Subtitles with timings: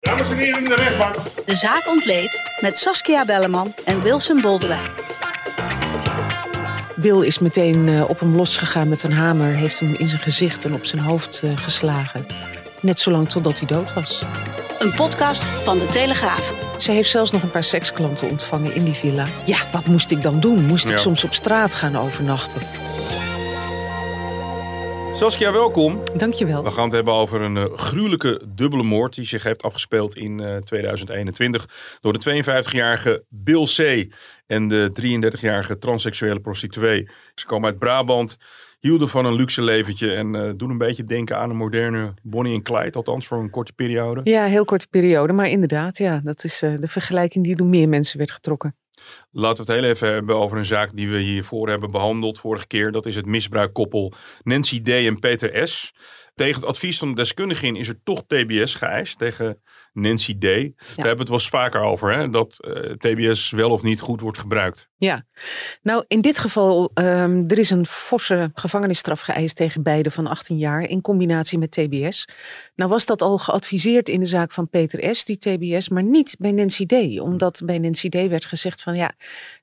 [0.00, 1.14] Dames en heren in de rechtbank.
[1.46, 4.90] De zaak ontleed met Saskia Belleman en Wilson Boldewijn.
[6.96, 10.64] Bill is meteen uh, op hem losgegaan met een hamer, heeft hem in zijn gezicht
[10.64, 12.26] en op zijn hoofd uh, geslagen.
[12.80, 14.22] Net zolang totdat hij dood was.
[14.78, 16.54] Een podcast van de Telegraaf.
[16.78, 19.26] Ze heeft zelfs nog een paar seksklanten ontvangen in die villa.
[19.44, 20.66] Ja, wat moest ik dan doen?
[20.66, 22.60] Moest ik soms op straat gaan overnachten?
[25.14, 26.00] Saskia, welkom.
[26.16, 26.62] Dankjewel.
[26.64, 30.40] We gaan het hebben over een uh, gruwelijke dubbele moord die zich heeft afgespeeld in
[30.40, 31.68] uh, 2021
[32.00, 34.08] door de 52-jarige Bill C.
[34.46, 34.90] en de
[35.38, 37.08] 33-jarige transseksuele prostituee.
[37.34, 38.38] Ze komen uit Brabant,
[38.80, 42.54] hielden van een luxe leventje en uh, doen een beetje denken aan een moderne Bonnie
[42.54, 44.20] en Clyde, althans voor een korte periode.
[44.24, 47.88] Ja, heel korte periode, maar inderdaad, ja, dat is uh, de vergelijking die door meer
[47.88, 48.74] mensen werd getrokken.
[49.30, 52.66] Laten we het heel even hebben over een zaak die we hiervoor hebben behandeld vorige
[52.66, 52.92] keer.
[52.92, 54.88] Dat is het misbruikkoppel Nancy D.
[54.88, 55.92] en Peter S.
[56.34, 60.40] Tegen het advies van de deskundigin is er toch TBS geëist tegen Nancy D.
[60.40, 62.28] Daar hebben we het wel eens vaker over, hè?
[62.28, 64.88] dat uh, TBS wel of niet goed wordt gebruikt.
[64.96, 65.26] Ja,
[65.82, 70.58] nou in dit geval, um, er is een forse gevangenisstraf geëist tegen beide van 18
[70.58, 72.28] jaar in combinatie met TBS.
[72.74, 76.36] Nou was dat al geadviseerd in de zaak van Peter S., die TBS, maar niet
[76.38, 77.20] bij Nancy D.
[77.20, 78.14] Omdat bij Nancy D.
[78.14, 79.12] werd gezegd van ja,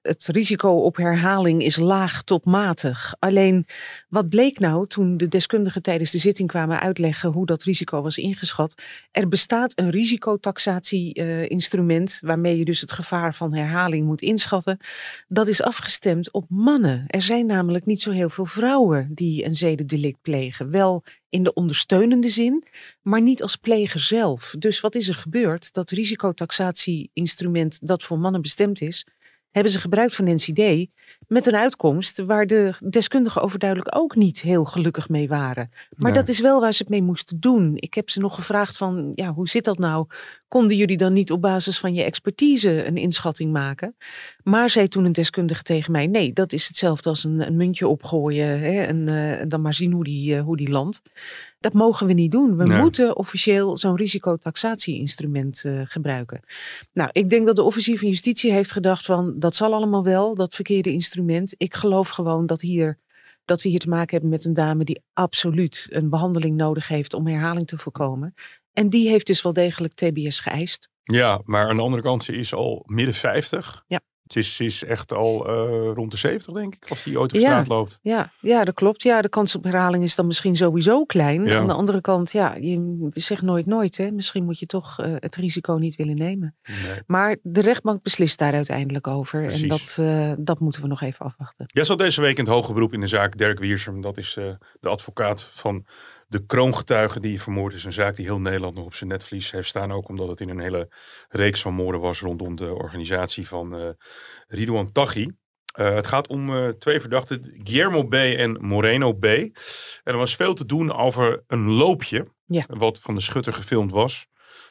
[0.02, 3.16] het risico op herhaling is laag tot matig.
[3.20, 3.66] Alleen,
[4.10, 8.18] wat bleek nou toen de deskundigen tijdens de zitting kwamen uitleggen hoe dat risico was
[8.18, 8.76] ingeschat?
[9.12, 9.90] Er bestaat een
[10.28, 14.78] risicotaxatie-instrument uh, waarmee je dus het gevaar van herhaling moet inschatten.
[15.28, 17.04] Dat is afgestemd op mannen.
[17.08, 20.72] Er zijn namelijk niet zo heel veel vrouwen die een zedendelict plegen.
[20.72, 22.64] Wel in de ondersteunende zin,
[23.02, 24.56] maar niet als pleger zelf.
[24.60, 25.74] Dus wat is er gebeurd?
[25.74, 29.08] Dat risicotaxatie-instrument dat voor mannen bestemd is,
[29.58, 30.88] hebben ze gebruikt van NCD
[31.28, 35.70] met een uitkomst waar de deskundigen overduidelijk ook niet heel gelukkig mee waren.
[35.96, 36.20] Maar nee.
[36.20, 37.72] dat is wel waar ze het mee moesten doen.
[37.76, 40.08] Ik heb ze nog gevraagd van, ja, hoe zit dat nou?
[40.48, 43.96] Konden jullie dan niet op basis van je expertise een inschatting maken?
[44.44, 47.88] Maar zei toen een deskundige tegen mij, nee, dat is hetzelfde als een, een muntje
[47.88, 51.02] opgooien hè, en uh, dan maar zien hoe die, uh, hoe die landt.
[51.60, 52.58] Dat mogen we niet doen.
[52.58, 52.82] We nee.
[52.82, 56.40] moeten officieel zo'n risicotaxatie-instrument uh, gebruiken.
[56.94, 60.36] Nou, ik denk dat de officier van justitie heeft gedacht van, dat zal allemaal wel,
[60.36, 61.54] dat verkeerde instrument.
[61.58, 62.98] Ik geloof gewoon dat hier
[63.46, 67.14] dat we hier te maken hebben met een dame die absoluut een behandeling nodig heeft
[67.14, 68.34] om herhaling te voorkomen.
[68.78, 70.90] En die heeft dus wel degelijk TBS geëist.
[71.04, 73.84] Ja, maar aan de andere kant, ze is al midden 50.
[73.88, 74.02] Ja.
[74.24, 77.34] Ze is, ze is echt al uh, rond de 70, denk ik, als die ooit
[77.34, 78.00] op straat ja, loopt.
[78.02, 79.04] Ja, ja, dat klopt.
[79.04, 81.46] Ja, de kans op herhaling is dan misschien sowieso klein.
[81.46, 81.58] Ja.
[81.58, 83.98] Aan de andere kant, ja, je zegt nooit nooit.
[83.98, 84.12] Hè.
[84.12, 86.56] Misschien moet je toch uh, het risico niet willen nemen.
[86.64, 87.00] Nee.
[87.06, 89.42] Maar de rechtbank beslist daar uiteindelijk over.
[89.42, 89.62] Precies.
[89.62, 91.66] En dat, uh, dat moeten we nog even afwachten.
[91.68, 94.02] Jij zat deze week in het hoge beroep in de zaak Dirk Wiersum.
[94.02, 94.34] Dat is
[94.80, 95.86] de advocaat van
[96.28, 97.84] de kroongetuige die vermoord is.
[97.84, 99.92] Een zaak die heel Nederland nog op zijn netvlies heeft staan.
[99.92, 100.94] Ook omdat het in een hele
[101.30, 103.90] reeks van moorden was rondom de organisatie van uh,
[104.48, 105.28] Ridouan Taghi.
[105.80, 108.14] Uh, het gaat om uh, twee verdachten, Guillermo B.
[108.14, 109.26] en Moreno B.
[109.26, 109.52] En
[110.04, 112.66] er was veel te doen over een loopje, ja.
[112.68, 114.28] wat van de schutter gefilmd was.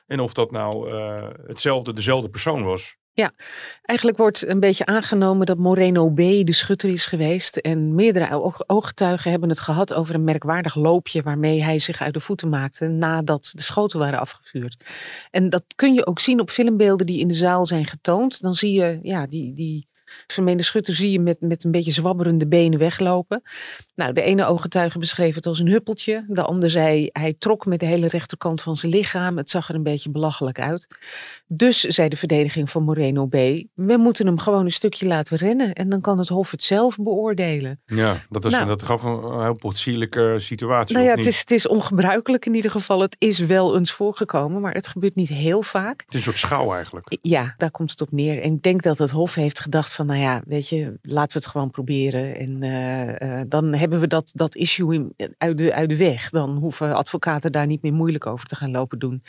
[0.06, 0.94] En of dat nou
[1.47, 2.97] hetzelfde, dezelfde persoon was.
[3.16, 3.32] Ja,
[3.82, 6.16] eigenlijk wordt een beetje aangenomen dat Moreno B.
[6.16, 7.56] de schutter is geweest.
[7.56, 12.21] En meerdere ooggetuigen hebben het gehad over een merkwaardig loopje waarmee hij zich uit de
[12.21, 14.84] voeten maakte nadat de schoten waren afgevuurd.
[15.31, 18.41] En dat kun je ook zien op filmbeelden die in de zaal zijn getoond.
[18.41, 19.88] Dan zie je ja, die, die
[20.27, 23.43] vermeende schutter zie je met, met een beetje zwabberende benen weglopen.
[23.94, 26.25] Nou, de ene ooggetuige beschreef het als een huppeltje.
[26.28, 29.37] De ander zei hij trok met de hele rechterkant van zijn lichaam.
[29.37, 30.87] Het zag er een beetje belachelijk uit.
[31.47, 33.35] Dus zei de verdediging van Moreno B.
[33.75, 35.73] We moeten hem gewoon een stukje laten rennen.
[35.73, 37.81] En dan kan het Hof het zelf beoordelen.
[37.87, 40.94] Ja, dat, is, nou, dat gaf een heel potsierlijke situatie.
[40.94, 43.00] Nou ja, het is, het is ongebruikelijk in ieder geval.
[43.00, 46.03] Het is wel eens voorgekomen, maar het gebeurt niet heel vaak.
[46.05, 47.19] Het is een soort schouw eigenlijk.
[47.23, 48.43] Ja, daar komt het op neer.
[48.43, 51.38] En ik denk dat het Hof heeft gedacht van, nou ja, weet je, laten we
[51.38, 52.37] het gewoon proberen.
[52.37, 56.31] En uh, uh, dan hebben we dat, dat issue in, uit, de, uit de weg.
[56.31, 59.22] Dan hoeven advocaten daar niet meer moeilijk over te gaan lopen doen.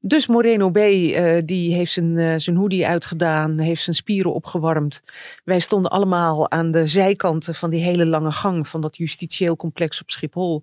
[0.00, 0.74] Dus Moreno B,
[1.46, 5.02] die heeft zijn, zijn hoodie uitgedaan, heeft zijn spieren opgewarmd.
[5.44, 10.00] Wij stonden allemaal aan de zijkanten van die hele lange gang van dat justitieel complex
[10.00, 10.62] op Schiphol.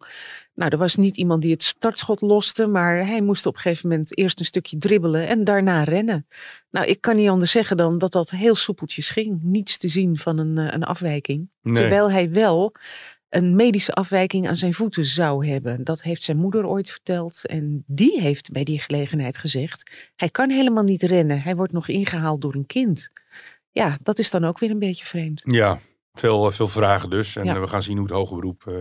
[0.60, 3.90] Nou, er was niet iemand die het startschot loste, maar hij moest op een gegeven
[3.90, 6.28] moment eerst een stukje dribbelen en daarna rennen.
[6.70, 9.40] Nou, ik kan niet anders zeggen dan dat dat heel soepeltjes ging.
[9.44, 11.50] Niets te zien van een, eh, een afwijking.
[11.62, 11.76] Nee.
[11.76, 12.76] Terwijl hij wel
[13.30, 15.84] een medische afwijking aan zijn voeten zou hebben.
[15.84, 17.46] Dat heeft zijn moeder ooit verteld.
[17.46, 21.42] En die heeft bij die gelegenheid gezegd: hij kan helemaal niet rennen.
[21.42, 23.12] Hij wordt nog ingehaald door een kind.
[23.72, 25.42] Ja, dat is dan ook weer een beetje vreemd.
[25.46, 25.80] Ja,
[26.20, 27.36] veel, eh, veel vragen dus.
[27.36, 27.56] En Ja.
[27.56, 28.74] eh, we gaan zien hoe het hoge beroep eh,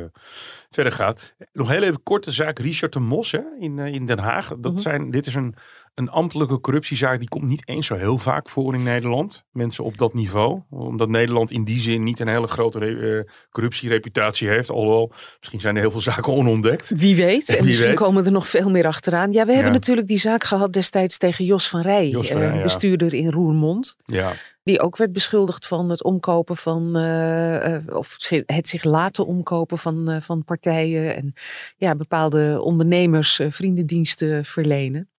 [0.71, 1.35] verder gaat.
[1.53, 4.49] Nog heel even kort de zaak Richard de Mos hè, in, in Den Haag.
[4.59, 4.81] Dat Mhm.
[4.81, 5.55] zijn, dit is een,
[5.95, 7.19] een ambtelijke corruptiezaak.
[7.19, 9.45] Die komt niet eens zo heel vaak voor in Nederland.
[9.53, 10.61] Mensen op dat niveau.
[10.71, 14.71] Omdat Nederland in die zin niet een hele grote re- corruptiereputatie heeft.
[14.71, 16.93] Alhoewel, misschien zijn er heel veel zaken onontdekt.
[16.97, 17.49] Wie weet.
[17.49, 17.97] En Wie misschien weet.
[17.99, 19.33] komen er nog veel meer achteraan.
[19.33, 19.79] Ja, we hebben Ja.
[19.79, 22.09] natuurlijk die zaak gehad destijds tegen Jos van Rij.
[22.09, 22.63] Jos van Rij, ja.
[22.63, 23.97] Bestuurder in Roermond.
[24.05, 24.33] Ja,
[24.69, 28.17] Die ook werd beschuldigd van het omkopen van, eh, eh, of
[28.47, 31.17] het zich laten omkopen van, eh, van partijen.
[31.17, 31.35] En
[31.77, 35.11] ja, bepaalde ondernemers vriendendiensten verlenen.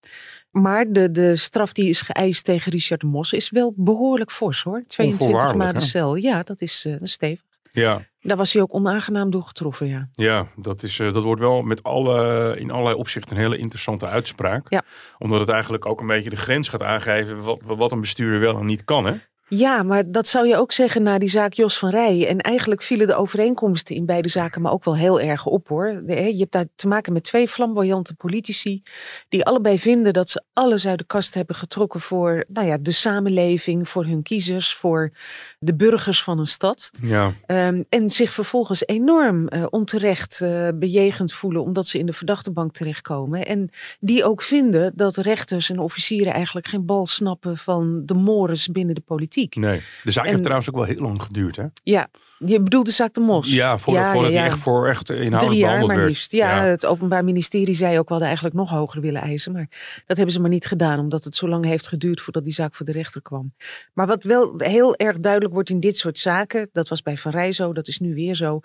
[0.51, 4.84] Maar de, de straf die is geëist tegen Richard Mos is wel behoorlijk fors hoor.
[4.88, 6.16] 22 Onvoorwaardelijk, maanden cel.
[6.16, 7.45] Ja, dat is, dat is stevig.
[7.72, 8.07] ja.
[8.22, 10.10] Daar was hij ook onaangenaam door getroffen, ja.
[10.13, 14.69] Ja, dat, is, dat wordt wel met alle, in allerlei opzichten een hele interessante uitspraak.
[14.69, 14.84] Ja.
[15.18, 18.60] Omdat het eigenlijk ook een beetje de grens gaat aangeven wat, wat een bestuurder wel
[18.60, 19.06] en niet kan.
[19.06, 19.16] Hè?
[19.50, 22.28] Ja, maar dat zou je ook zeggen na die zaak Jos van Rij.
[22.28, 26.01] En eigenlijk vielen de overeenkomsten in beide zaken maar ook wel heel erg op hoor.
[26.07, 28.84] Je hebt daar te maken met twee flamboyante politici.
[29.30, 32.92] Die allebei vinden dat ze alles uit de kast hebben getrokken voor nou ja, de
[32.92, 35.12] samenleving, voor hun kiezers, voor
[35.60, 36.92] de burgers van een stad.
[37.02, 42.13] Ja, Ehm, en zich vervolgens enorm eh, onterecht eh, bejegend voelen omdat ze in de
[42.13, 43.45] verdachtebank terechtkomen.
[43.45, 43.69] En
[44.00, 48.95] die ook vinden dat rechters en officieren eigenlijk geen bal snappen van de mores binnen
[48.95, 49.38] de politiek.
[49.50, 49.81] Nee.
[50.03, 51.56] De zaak En- heeft trouwens ook wel heel lang geduurd.
[51.56, 51.65] Hè?
[51.83, 52.07] Ja,
[52.45, 53.53] je bedoelt de zaak de Mos.
[53.53, 56.07] Ja, voordat, Ja, voordat ja, hij echt voor echt inhoudelijk Drie jaar maar werd.
[56.07, 56.31] liefst.
[56.31, 59.51] Ja, het Openbaar Ministerie zei ook wel dat eigenlijk nog hoger willen eisen.
[59.51, 59.68] Maar
[60.06, 62.75] dat hebben ze maar niet gedaan, omdat het zo lang heeft geduurd voordat die zaak
[62.75, 63.53] voor de rechter kwam.
[63.94, 67.31] Maar wat wel heel erg duidelijk wordt in dit soort zaken, dat was bij Van
[67.31, 68.59] Rij zo, dat is nu weer zo.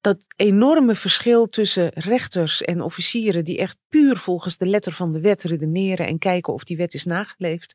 [0.00, 5.20] Dat enorme verschil tussen rechters en officieren die echt puur volgens de letter van de
[5.20, 7.74] wet redeneren en kijken of die wet is nageleefd.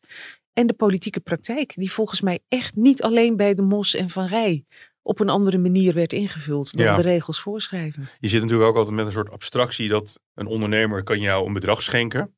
[0.59, 4.25] En de politieke praktijk, die volgens mij echt niet alleen bij de Mos en Van
[4.25, 4.65] Rij
[5.01, 6.95] op een andere manier werd ingevuld dan Ja.
[6.95, 8.09] de regels voorschrijven.
[8.19, 11.53] Je zit natuurlijk ook altijd met een soort abstractie dat een ondernemer kan jou een
[11.53, 12.33] bedrag schenken.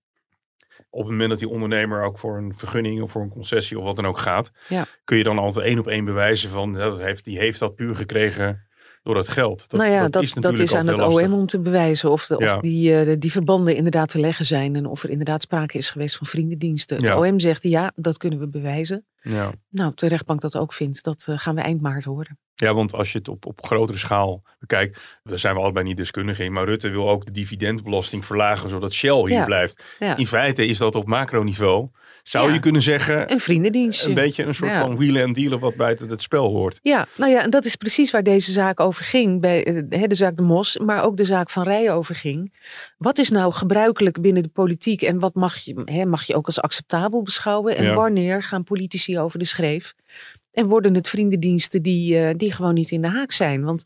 [0.89, 3.83] Op het moment dat die ondernemer ook voor een vergunning of voor een concessie of
[3.83, 4.85] wat dan ook gaat, Ja.
[5.03, 7.95] kun je dan altijd één op één bewijzen van dat heeft, die heeft dat puur
[7.95, 8.67] gekregen
[9.03, 9.69] door dat geld.
[9.69, 10.35] Dat, nou ja, dat, is
[10.75, 11.25] aan het lastig.
[11.25, 12.55] OM om te bewijzen of, de, Ja.
[12.55, 15.89] of die, eh, die verbanden inderdaad te leggen zijn en of er inderdaad sprake is
[15.89, 16.97] geweest van vriendendiensten.
[16.97, 17.17] Het Ja.
[17.19, 19.05] OM zegt ja, dat kunnen we bewijzen.
[19.21, 19.51] Ja.
[19.69, 22.39] Nou, de rechtbank dat ook vindt, dat eh, gaan we eind maart horen.
[22.61, 25.97] Ja, want als je het op, op grotere schaal bekijkt, daar zijn we allebei niet
[25.97, 29.45] deskundig in, maar Rutte wil ook de dividendbelasting verlagen zodat Shell hier Ja.
[29.45, 29.83] blijft.
[29.99, 30.17] Ja.
[30.17, 31.87] In feite is dat op macroniveau,
[32.23, 32.53] zou Ja.
[32.53, 34.07] je kunnen zeggen, Een vriendendienstje.
[34.09, 36.79] een beetje een soort van wheelen en dealen wat bij het, spel hoort.
[36.83, 39.41] Ja, nou ja, en dat is precies waar deze zaak over ging.
[39.41, 42.53] Bij eh, hè, de zaak De Mos, maar ook de zaak van Rij over ging.
[42.97, 46.45] Wat is nou gebruikelijk binnen de politiek en wat mag je, hè, mag je ook
[46.45, 47.77] als acceptabel beschouwen?
[47.77, 47.93] En Ja.
[47.93, 49.93] wanneer gaan politici over de schreef?
[50.51, 53.63] En worden het vriendendiensten die, eh, die gewoon niet in de haak zijn?
[53.63, 53.83] Want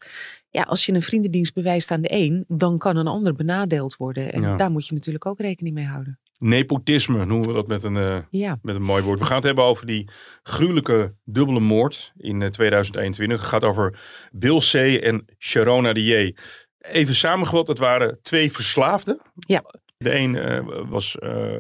[0.50, 4.34] ja, als je een vriendendienst bewijst aan de een, dan kan een ander benadeeld worden.
[4.34, 4.56] En Ja.
[4.56, 6.20] daar moet je natuurlijk ook rekening mee houden.
[6.38, 9.20] Nepotisme noemen we dat met een, eh, Ja, met een mooi woord.
[9.20, 10.10] We gaan het hebben over die
[10.44, 13.40] gruwelijke dubbele moord in eh, 2021.
[13.40, 14.00] Het gaat over
[14.32, 14.74] Bill C.
[15.04, 16.36] en Sharona de J.
[16.80, 19.22] Even samengevat, het waren twee verslaafden.
[19.36, 19.64] Ja.
[19.98, 21.58] De een eh, was eh,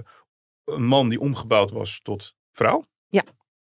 [0.65, 2.85] een man die omgebouwd was tot vrouw.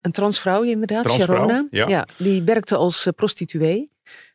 [0.04, 1.68] Een transvrouw inderdaad, Transvrouw, Sharona.
[1.72, 2.08] ja.
[2.18, 3.92] die werkte als eh, prostituee.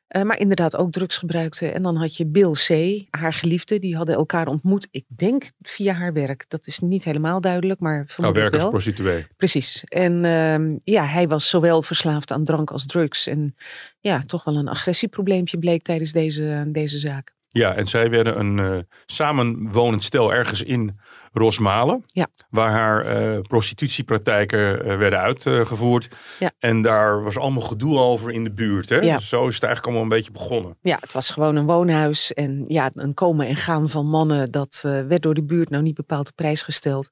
[0.09, 1.67] eh, maar inderdaad ook drugs gebruikte.
[1.69, 2.69] En dan had je Bill C.,
[3.11, 3.79] haar geliefde.
[3.79, 6.45] Die hadden elkaar ontmoet, ik denk via haar werk.
[6.49, 9.27] Dat is niet helemaal duidelijk, maar Nou, vermoedelijk werk als prostituee.
[9.37, 9.85] Precies.
[9.85, 13.27] En ehm, ja, hij was zowel verslaafd aan drank als drugs.
[13.27, 13.55] En
[14.01, 17.37] ja, toch wel een agressieprobleempje bleek tijdens deze, deze zaak.
[17.59, 20.99] Ja, en zij werden een eh, samenwonend stel ergens in
[21.33, 22.05] Rosmalen.
[22.07, 22.27] Ja.
[22.51, 26.09] Waar haar eh, prostitutiepraktijken eh, werden uitgevoerd.
[26.39, 26.53] Ja.
[26.59, 28.89] En daar was allemaal gedoe over in de buurt.
[28.89, 28.97] Hè?
[28.97, 29.19] Ja.
[29.19, 30.77] Zo is het eigenlijk allemaal een beetje begonnen.
[30.83, 32.33] Ja, het was gewoon een woonhuis.
[32.33, 35.95] En ja, een komen en gaan van mannen, dat werd door de buurt nou niet
[35.95, 37.09] bepaald op prijs gesteld.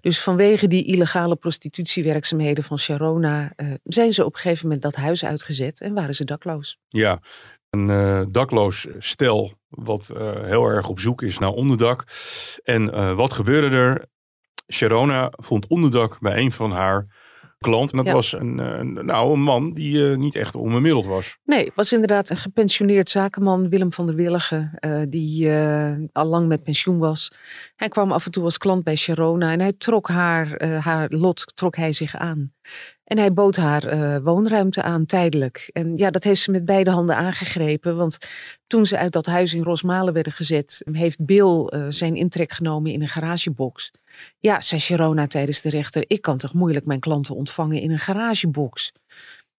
[0.00, 3.52] Dus vanwege die illegale prostitutiewerkzaamheden van Sharona
[3.84, 6.78] zijn ze op een gegeven moment dat huis uitgezet en waren ze dakloos.
[6.88, 7.20] Ja,
[7.70, 12.04] een eh, dakloos stel wat eh, heel erg op zoek is naar onderdak.
[12.64, 14.06] En eh, wat gebeurde er?
[14.72, 17.06] Sharona vond onderdak bij een van haar
[17.58, 17.90] klant.
[17.90, 18.12] En dat Ja.
[18.12, 21.38] was een, eh, een, nou, een man die eh, niet echt onbemiddeld was.
[21.44, 26.26] Nee, het was inderdaad een gepensioneerd zakenman, Willem van der Willigen, eh, die eh, al
[26.26, 27.32] lang met pensioen was.
[27.76, 31.56] Hij kwam af en toe als klant bij Sharona en hij trok haar, haar lot
[31.56, 32.52] trok hij zich aan.
[33.04, 35.70] En hij bood haar woonruimte aan, tijdelijk.
[35.72, 37.96] En ja, dat heeft ze met beide handen aangegrepen.
[37.96, 38.18] Want
[38.66, 43.02] toen ze uit dat huis in Rosmalen werden gezet, heeft Bill zijn intrek genomen in
[43.02, 43.90] een garagebox.
[44.38, 47.98] Ja, zei Sharona tijdens de rechter, ik kan toch moeilijk mijn klanten ontvangen in een
[47.98, 48.92] garagebox.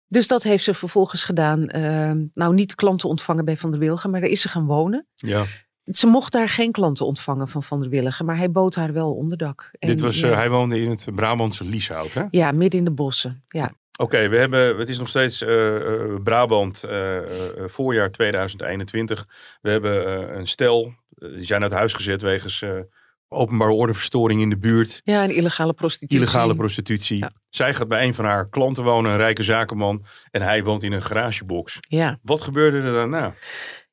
[0.08, 1.68] Dus dat heeft ze vervolgens gedaan.
[1.68, 5.06] eh, nou, niet klanten ontvangen bij Van der Wilgen, maar daar is ze gaan wonen.
[5.14, 5.44] Ja.
[5.84, 9.14] Ze mocht daar geen klanten ontvangen van Van der Willigen, maar hij bood haar wel
[9.14, 9.70] onderdak.
[9.78, 12.24] En, Dit was, ja, eh, hij woonde in het Brabantse Lieshout, hè?
[12.30, 13.44] ja, midden in de bossen.
[13.48, 16.84] Ja, Oké, we hebben, het is nog steeds eh, eh, Brabant,
[17.66, 19.26] voorjaar 2021.
[19.60, 22.64] We hebben een stel, die zijn uit huis gezet wegens
[23.28, 25.00] openbare ordeverstoring in de buurt.
[25.04, 26.16] ja en illegale prostitutie.
[26.16, 27.18] Illegale prostitutie.
[27.18, 27.32] Ja.
[27.48, 30.04] Zij gaat bij een van haar klanten wonen, een rijke zakenman.
[30.30, 31.78] En hij woont in een garagebox.
[31.80, 32.18] Ja.
[32.22, 33.34] Wat gebeurde er daarna?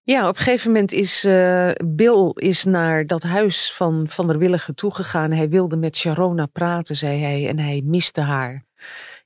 [0.04, 4.38] ja, op een gegeven moment is eh, Bill is naar dat huis van Van der
[4.38, 5.32] Willigen toegegaan.
[5.32, 8.66] Hij wilde met Sharona praten, zei hij, en hij miste haar.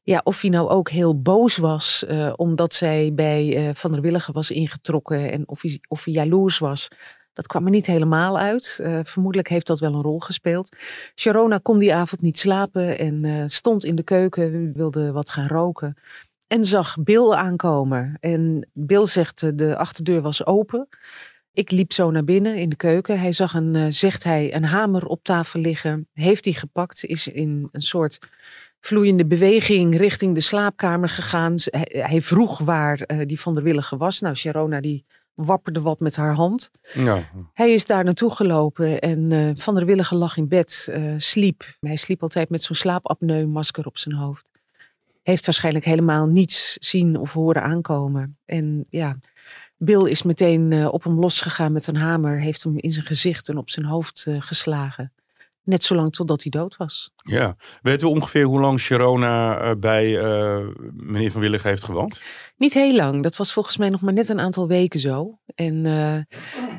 [0.03, 4.01] Ja, of hij nou ook heel boos was eh, omdat zij bij eh, Van der
[4.01, 6.87] Willigen was ingetrokken en of hij, of hij jaloers was.
[7.33, 8.79] Dat kwam er niet helemaal uit.
[8.83, 10.75] Eh, vermoedelijk heeft dat wel een rol gespeeld.
[11.15, 15.47] Sharona kon die avond niet slapen en eh, stond in de keuken, wilde wat gaan
[15.47, 15.97] roken.
[16.47, 18.17] En zag Bill aankomen.
[18.19, 20.87] En Bill zegt, eh, de achterdeur was open.
[21.53, 23.19] Ik liep zo naar binnen in de keuken.
[23.19, 26.07] Hij zag een, zegt hij, een hamer op tafel liggen.
[26.13, 28.19] Heeft hij gepakt, is in een soort
[28.79, 31.55] vloeiende beweging richting de slaapkamer gegaan.
[31.87, 34.19] Hij, vroeg waar die van der Willige was.
[34.19, 35.05] Nou, Sharona die
[35.45, 36.71] wapperde wat met haar hand.
[36.93, 41.13] Ja, Hij is daar naartoe gelopen en eh, Van der Willige lag in bed, eh,
[41.17, 41.63] sliep.
[41.79, 44.45] Hij sliep altijd met zo'n slaapapneu-masker op zijn hoofd.
[45.23, 48.37] Heeft waarschijnlijk helemaal niets zien of horen aankomen.
[48.45, 49.15] En ja,
[49.77, 53.49] Bill is meteen eh, op hem losgegaan met een hamer, heeft hem in zijn gezicht
[53.49, 55.11] en op zijn hoofd geslagen.
[55.69, 57.11] Net zolang totdat hij dood was.
[57.23, 57.55] ja.
[57.81, 62.21] Weten we ongeveer hoe lang Sharona eh, bij eh, meneer Van Willig heeft gewoond?
[62.57, 63.23] Niet heel lang.
[63.23, 65.39] Dat was volgens mij nog maar net een aantal weken zo.
[65.55, 66.37] En eh,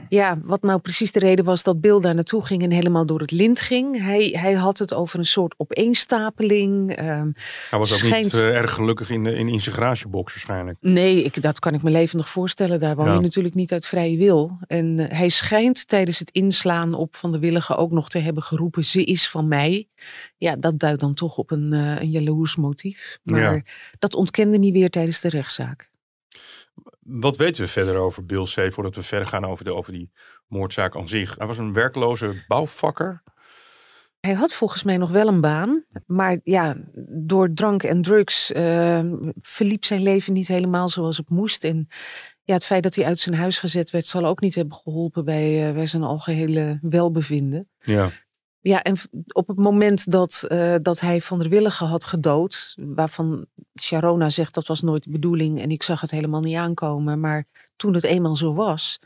[0.09, 3.21] ja, wat nou precies de reden was dat Bill daar naartoe ging en helemaal door
[3.21, 4.02] het lint ging.
[4.04, 6.97] Hij, hij had het over een soort opeenstapeling.
[6.97, 7.30] Ehm,
[7.71, 10.78] Hij was ook niet eh, erg gelukkig in, de, in, in zijn garagebox waarschijnlijk.
[10.80, 12.80] nee, ik, dat kan ik me levendig voorstellen.
[12.80, 13.14] Daar woon Ja.
[13.14, 14.59] je natuurlijk niet uit vrije wil.
[14.66, 18.42] En eh, hij schijnt tijdens het inslaan op Van de Willige ook nog te hebben
[18.42, 19.88] geroepen: ze is van mij.
[20.37, 23.19] Ja, dat duidt dan toch op een, eh een jaloers motief.
[23.23, 23.62] Maar Ja.
[23.99, 25.89] dat ontkende niet weer tijdens de rechtszaak.
[27.00, 28.72] Wat weten we verder over Bill C.
[28.72, 30.10] voordat we verder gaan over, de, over die
[30.46, 31.34] moordzaak aan zich?
[31.37, 33.22] Hij was een werkloze bouwvakker.
[34.20, 36.76] Hij had volgens mij nog wel een baan, maar ja,
[37.08, 39.04] door drank en drugs eh,
[39.40, 41.64] verliep zijn leven niet helemaal zoals het moest.
[41.64, 41.88] En
[42.42, 45.25] ja, het feit dat hij uit zijn huis gezet werd, zal ook niet hebben geholpen
[45.25, 47.68] bij, eh, bij zijn algehele welbevinden.
[47.78, 48.10] Ja.
[48.62, 48.96] Ja, en
[49.32, 53.46] op het moment dat, eh, dat hij Van der Willigen had gedood, waarvan
[53.80, 57.46] Sharona zegt dat was nooit de bedoeling en ik zag het helemaal niet aankomen, maar
[57.76, 58.98] toen het eenmaal zo was,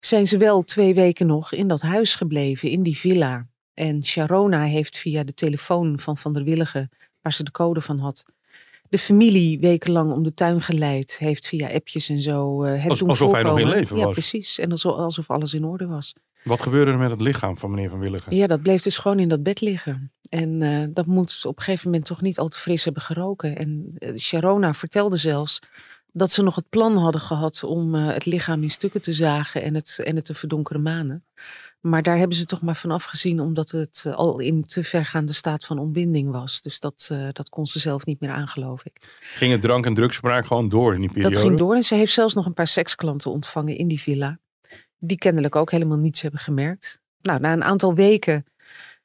[0.00, 3.46] zijn ze wel twee weken nog in dat huis gebleven, in die villa.
[3.74, 7.98] En Sharona heeft via de telefoon van Van der Willigen, waar ze de code van
[7.98, 8.24] had,
[8.94, 13.04] de familie wekenlang om de tuin geleid, heeft via appjes en zo eh, het Als-
[13.04, 13.78] alsof hij nog in voorkomen.
[13.80, 14.12] leven ja, was.
[14.12, 14.58] precies.
[14.58, 16.14] En alsof, alsof alles in orde was.
[16.42, 18.36] Wat gebeurde er met het lichaam van meneer Van Willigen?
[18.36, 20.12] Ja, dat bleef dus gewoon in dat bed liggen.
[20.28, 23.56] En eh, dat moet op een gegeven moment toch niet al te fris hebben geroken.
[23.56, 25.58] En eh, Sharona vertelde zelfs
[26.12, 29.74] dat ze nog het plan hadden gehad om het lichaam in stukken te zagen en
[29.74, 31.24] het, en het te verdonkeren manen.
[31.84, 35.32] Maar daar hebben ze toch maar van afgezien, omdat het eh, al in te vergaande
[35.32, 36.62] staat van ontbinding was.
[36.62, 39.18] Dus dat, eh, dat kon ze zelf niet meer aan, geloof ik.
[39.20, 41.34] Ging het drank- en drugsgebruik gewoon door in die periode?
[41.34, 44.38] Dat ging door en ze heeft zelfs nog een paar seksklanten ontvangen in die villa.
[44.98, 47.00] Die kennelijk ook helemaal niets hebben gemerkt.
[47.20, 48.46] Nou, na een aantal weken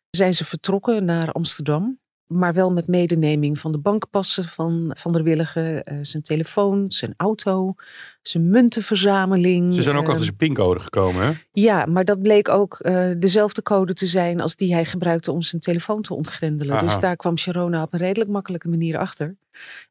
[0.10, 2.00] zijn ze vertrokken naar Amsterdam.
[2.30, 7.14] Maar wel met medeneming van de bankpassen van Van der Willigen, eh, zijn telefoon, zijn
[7.18, 7.76] auto,
[8.22, 9.74] zijn muntenverzameling.
[9.74, 11.32] Ze zijn ook eh, achter zijn pincode gekomen, hè?
[11.52, 15.42] ja, maar dat bleek ook eh, dezelfde code te zijn als die hij gebruikte om
[15.42, 16.76] zijn telefoon te ontgrendelen.
[16.76, 16.86] Aha.
[16.86, 19.36] Dus daar kwam Sharona op een redelijk makkelijke manier achter.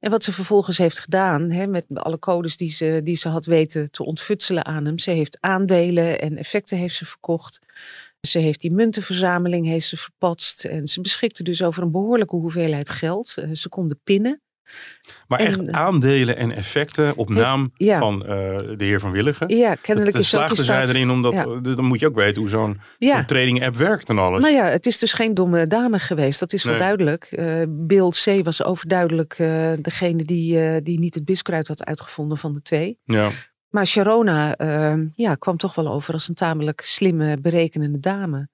[0.00, 3.46] En wat ze vervolgens heeft gedaan, hè, met alle codes die ze, die ze had
[3.46, 4.98] weten te ontfutselen aan hem.
[4.98, 7.60] Ze heeft aandelen en effecten heeft ze verkocht.
[8.20, 10.64] Ze heeft die muntenverzameling heeft ze verpatst.
[10.64, 13.36] En ze beschikte dus over een behoorlijke hoeveelheid geld.
[13.36, 14.40] Eh, ze konden pinnen.
[15.28, 17.98] Maar En- echt aandelen en effecten op naam ja.
[17.98, 19.56] van eh, de heer Van Willigen.
[19.56, 21.44] Ja, kennelijk Dan is slaagden zij staat- erin, omdat Ja.
[21.44, 23.24] eh, dan moet je ook weten hoe zo'n Ja.
[23.24, 24.42] trading app werkt en alles.
[24.42, 26.40] Nou ja, het is dus geen domme dame geweest.
[26.40, 27.24] Dat is wel duidelijk.
[27.24, 28.44] Eh, Bill C.
[28.44, 29.34] was overduidelijk
[29.82, 32.98] degene die, die niet het biskruid had uitgevonden van de twee.
[33.04, 33.30] Ja.
[33.68, 38.48] Maar Sharona eh, ja, kwam toch wel over als een tamelijk slimme, berekenende dame.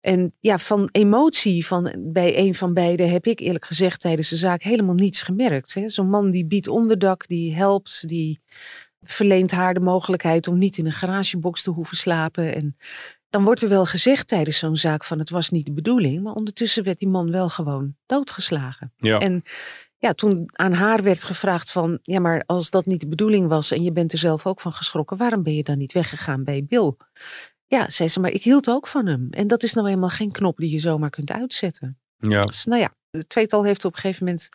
[0.00, 4.36] En ja, van emotie van, bij een van beiden heb ik eerlijk gezegd tijdens de
[4.36, 5.80] zaak helemaal niets gemerkt.
[5.84, 8.40] Zo'n man die biedt onderdak, die helpt, die
[9.02, 12.54] verleent haar de mogelijkheid om niet in een garagebox te hoeven slapen.
[12.54, 12.76] En
[13.30, 16.22] dan wordt er wel gezegd tijdens zo'n zaak van het was niet de bedoeling.
[16.22, 18.92] Maar ondertussen werd die man wel gewoon doodgeslagen.
[18.96, 19.18] Ja.
[19.18, 19.42] En
[20.00, 23.70] ja, toen aan haar werd gevraagd van, ja maar als dat niet de bedoeling was
[23.70, 26.64] en je bent er zelf ook van geschrokken, waarom ben je dan niet weggegaan bij
[26.64, 26.94] Bill?
[27.66, 29.26] Ja, zei ze, maar ik hield ook van hem.
[29.30, 31.98] En dat is nou eenmaal geen knop die je zomaar kunt uitzetten.
[32.16, 32.40] ja.
[32.40, 34.48] Dus nou ja, het tweetal heeft op een gegeven moment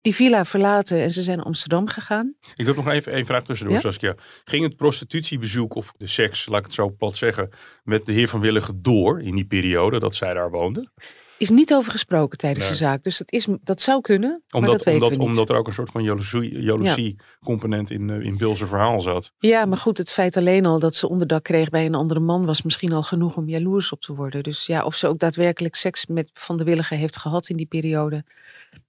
[0.00, 2.34] die villa verlaten en ze zijn naar Amsterdam gegaan.
[2.54, 3.80] Ik heb nog even één vraag tussendoor, Ja?
[3.82, 4.14] Saskia.
[4.44, 7.50] Ging het prostitutiebezoek of de seks, laat ik het zo plat zeggen,
[7.82, 10.90] met de heer Van Willigen door in die periode dat zij daar woonde?
[11.38, 12.72] Is niet over gesproken tijdens Nee.
[12.72, 13.02] de zaak.
[13.02, 15.72] Dus dat, is, dat zou kunnen, maar Omdat, weten omdat, we omdat er ook een
[15.72, 19.32] soort van jaloezie, jaloezie component in, eh, in Bill's verhaal zat.
[19.38, 22.46] Ja, maar goed, het feit alleen al dat ze onderdak kreeg bij een andere man
[22.46, 24.42] was misschien al genoeg om jaloers op te worden.
[24.42, 27.66] Dus ja, of ze ook daadwerkelijk seks met Van de Willigen heeft gehad in die
[27.66, 28.24] periode.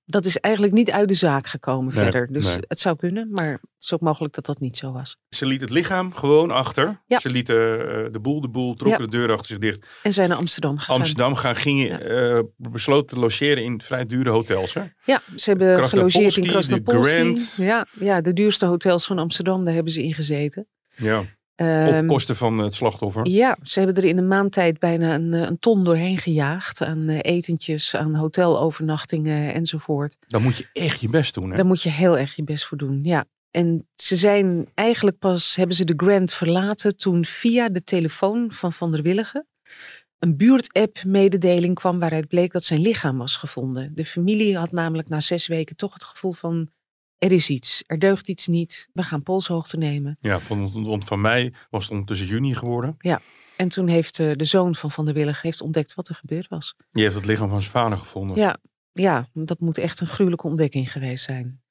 [0.09, 2.27] Dat is eigenlijk niet uit de zaak gekomen Nee, verder.
[2.31, 2.57] Dus nee.
[2.67, 5.17] het zou kunnen, maar het is ook mogelijk dat dat niet zo was.
[5.29, 7.01] Ze liet het lichaam gewoon achter.
[7.05, 7.19] Ja.
[7.19, 9.87] Ze lieten eh, de boel de boel, trokken de deur achter zich dicht.
[10.03, 10.95] En zijn naar Amsterdam gegaan.
[10.95, 14.73] Amsterdam gaan, gingen, eh, besloten te logeren in vrij dure hotels.
[14.73, 14.83] Hè?
[15.05, 17.17] Ja, ze hebben gelogeerd in Krasnopolski, de.
[17.17, 17.55] Grand.
[17.57, 20.67] Ja, ja, de duurste hotels van Amsterdam, daar hebben ze in gezeten.
[20.95, 21.25] Ja.
[21.59, 23.27] Ehm, Op kosten van het slachtoffer.
[23.27, 26.81] Ja, ze hebben er in een maand tijd bijna een, eh, een ton doorheen gejaagd.
[26.81, 30.17] Aan eh, etentjes, aan hotelovernachtingen enzovoort.
[30.27, 31.49] Dan moet je echt je best doen.
[31.49, 31.55] Hè?
[31.55, 33.25] Daar moet je heel erg je best voor doen, ja.
[33.51, 38.73] En ze zijn eigenlijk pas, hebben ze de Grand verlaten toen via de telefoon van
[38.73, 39.47] Van der Willigen
[40.19, 43.91] een buurtapp mededeling kwam waaruit bleek dat zijn lichaam was gevonden.
[43.95, 46.69] De familie had namelijk na zes weken toch het gevoel van
[47.19, 50.17] er is iets, er deugt iets niet, we gaan polshoogte nemen.
[50.21, 52.97] Ja, van, want van mij was het ondertussen juni geworden.
[53.55, 56.47] En toen heeft eh, de zoon van Van der Willigen heeft ontdekt wat er gebeurd
[56.47, 56.75] was.
[56.91, 58.37] Die heeft het lichaam van zijn vader gevonden.
[58.37, 58.57] Ja,
[58.91, 61.61] ja, dat moet echt een gruwelijke ontdekking geweest zijn.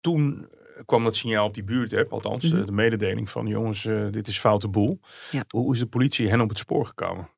[0.00, 0.48] Toen
[0.84, 2.60] kwam dat signaal op die buurtapp, althans Mhm.
[2.60, 5.00] eh, de mededeling van jongens, eh, dit is foute boel.
[5.30, 5.44] Ja.
[5.48, 7.28] Hoe is de politie hen op het spoor gekomen?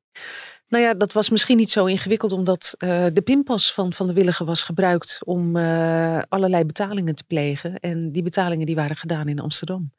[0.69, 4.15] Nou ja, dat was misschien niet zo ingewikkeld, omdat eh, de pinpas van Van der
[4.15, 7.79] Willigen was gebruikt om eh, allerlei betalingen te plegen.
[7.79, 9.91] En die betalingen die waren gedaan in Amsterdam.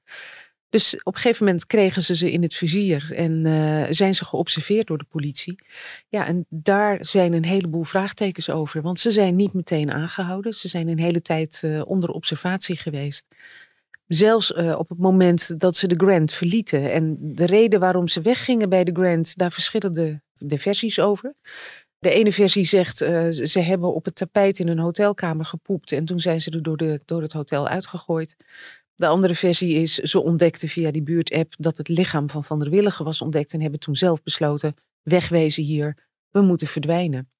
[0.70, 4.24] Dus op een gegeven moment kregen ze ze in het vizier en eh, zijn ze
[4.24, 5.58] geobserveerd door de politie.
[6.08, 10.54] Ja, en daar zijn een heleboel vraagtekens over, want ze zijn niet meteen aangehouden.
[10.54, 13.26] Ze zijn een hele tijd onder observatie geweest.
[14.06, 16.92] Zelfs op het moment dat ze de Grand verlieten.
[16.92, 21.34] En de reden waarom ze weggingen bij de Grand, daar verschillen de, versies over.
[21.98, 26.04] De ene versie zegt, eh, ze hebben op het tapijt in een hotelkamer gepoept en
[26.04, 28.36] toen zijn ze er door, de, door het hotel uitgegooid.
[28.94, 32.70] De andere versie is, ze ontdekten via die buurtapp dat het lichaam van Van der
[32.70, 35.96] Willigen was ontdekt en hebben toen zelf besloten, wegwezen hier,
[36.30, 37.30] we moeten verdwijnen.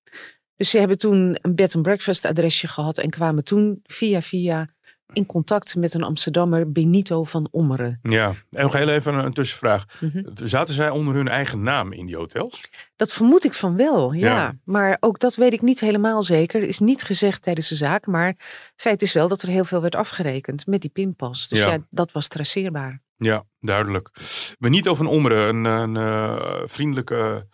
[0.57, 4.69] Dus ze hebben toen een bed and breakfast adresje gehad en kwamen toen via via
[5.13, 7.99] in contact met een Amsterdammer, Benito van Ommeren.
[8.03, 9.85] Ja, en nog heel even een, een tussenvraag.
[10.01, 10.23] Mhm.
[10.35, 12.69] Zaten zij onder hun eigen naam in die hotels?
[12.97, 14.35] Dat vermoed ik van wel, ja.
[14.35, 14.55] Ja.
[14.65, 16.63] Maar ook dat weet ik niet helemaal zeker.
[16.63, 18.07] Is niet gezegd tijdens de zaak.
[18.07, 18.35] Maar
[18.77, 21.49] feit is wel dat er heel veel werd afgerekend met die pinpas.
[21.49, 21.73] Dus Ja.
[21.73, 23.01] ja, dat was traceerbaar.
[23.17, 24.11] Ja, duidelijk.
[24.59, 27.47] Benito van Ommeren, een, een eh, vriendelijke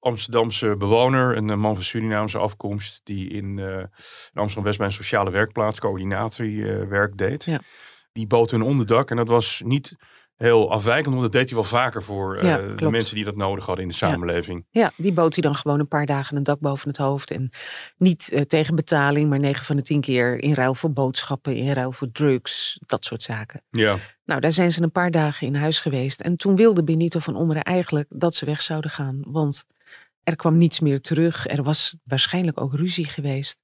[0.00, 4.92] Amsterdamse bewoner, een, eh, man van Surinaamse afkomst, die in, eh, in Amsterdam-West bij een
[4.92, 7.44] sociale werkplaats coördinatiewerk deed.
[7.44, 7.60] Ja.
[8.12, 9.96] Die bood hun onderdak en dat was niet
[10.36, 13.66] heel afwijkend, want dat deed hij wel vaker voor eh, de mensen die dat nodig
[13.66, 14.66] hadden in de samenleving.
[14.70, 17.30] Ja, die bood hij dan gewoon een paar dagen een dak boven het hoofd.
[17.30, 17.50] En
[17.96, 21.72] niet eh, tegen betaling, maar 9 van de 10 keer in ruil voor boodschappen, in
[21.72, 23.62] ruil voor drugs, dat soort zaken.
[23.70, 26.20] Ja, Nou, daar zijn ze een paar dagen in huis geweest.
[26.20, 29.20] En toen wilde Benito van Ommeren eigenlijk dat ze weg zouden gaan.
[29.26, 29.64] Want
[30.22, 31.46] er kwam niets meer terug.
[31.48, 33.58] Er was waarschijnlijk ook ruzie geweest.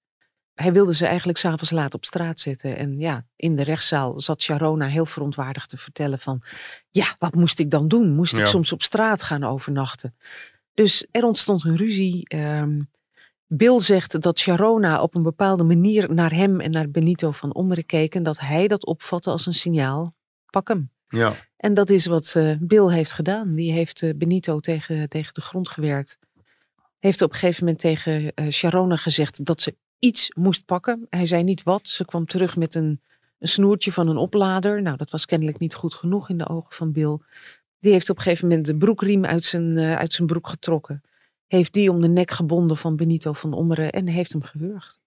[0.55, 2.77] Hij wilde ze eigenlijk s'avonds laat op straat zetten.
[2.77, 6.43] En ja, in de rechtszaal zat Sharona heel verontwaardigd te vertellen van...
[6.91, 8.15] Ja, wat moest ik dan doen?
[8.15, 10.15] Moest ik soms op straat gaan overnachten?
[10.75, 12.29] Dus er ontstond een ruzie.
[12.29, 12.81] Ehm,
[13.47, 17.87] Bill zegt dat Sharona op een bepaalde manier naar hem en naar Benito van Ommeren
[17.87, 18.15] keek.
[18.15, 20.15] En dat hij dat opvatte als een signaal.
[20.51, 20.91] Pak hem.
[21.09, 21.35] ja.
[21.57, 23.55] En dat is wat eh, Bill heeft gedaan.
[23.55, 26.19] Die heeft eh, Benito tegen, tegen de grond gewerkt.
[26.99, 31.07] Heeft op een gegeven moment tegen eh, Sharona gezegd dat ze iets moest pakken.
[31.11, 31.89] Hij zei niet wat.
[31.89, 33.01] Ze kwam terug met een,
[33.39, 34.83] een snoertje van een oplader.
[34.83, 37.19] Nou, dat was kennelijk niet goed genoeg in de ogen van Bill.
[37.79, 41.03] Die heeft op een gegeven moment de broekriem uit zijn, uh, uit zijn broek getrokken.
[41.47, 45.02] Heeft die om de nek gebonden van Benito van Ommeren en heeft hem gewurgd.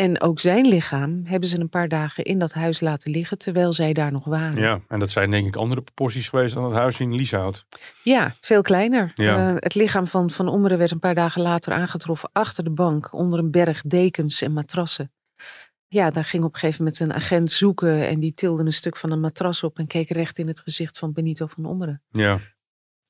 [0.00, 3.72] En ook zijn lichaam hebben ze een paar dagen in dat huis laten liggen terwijl
[3.72, 4.62] zij daar nog waren.
[4.62, 7.66] Ja, en dat zijn denk ik andere proporties geweest dan het huis in Lieshout.
[8.02, 9.12] Ja, veel kleiner.
[9.14, 9.50] Ja.
[9.50, 13.12] Uh, het lichaam van Van Ommeren werd een paar dagen later aangetroffen achter de bank
[13.12, 15.12] onder een berg dekens en matrassen.
[15.88, 18.96] Ja, daar ging op een gegeven moment een agent zoeken en die tilde een stuk
[18.96, 22.02] van een matras op en keek recht in het gezicht van Benito van Ommeren.
[22.10, 22.40] Ja.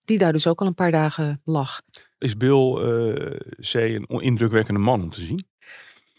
[0.04, 1.80] Die daar dus ook al een paar dagen lag.
[2.18, 3.74] Is Bill uh, C.
[3.74, 5.46] een indrukwekkende man om te zien?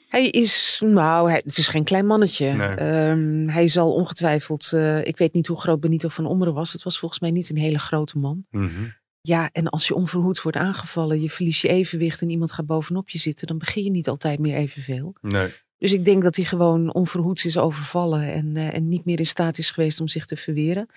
[0.10, 2.54] Hij is, nou, hij, het is geen klein mannetje.
[2.54, 3.10] Nee.
[3.10, 6.74] Um, hij zal ongetwijfeld, uh, ik weet niet hoe groot Benito van Ommeren was.
[6.74, 8.46] Het was volgens mij niet een hele grote man.
[8.52, 8.94] Mm -hmm.
[9.22, 13.10] Ja, en als je onverhoeds wordt aangevallen, je verliest je evenwicht en iemand gaat bovenop
[13.10, 15.16] je zitten, dan begin je niet altijd meer evenveel.
[15.22, 15.50] Nee.
[15.78, 19.26] Dus ik denk dat hij gewoon onverhoeds is overvallen en, uh, en niet meer in
[19.26, 20.88] staat is geweest om zich te verweren.